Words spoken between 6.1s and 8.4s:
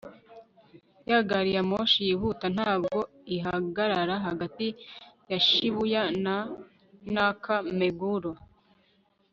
na naka-meguro